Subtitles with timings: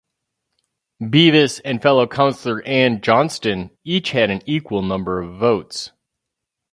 [0.99, 5.91] Beavis and fellow councillor Anne Johnston each had an equal number of votes.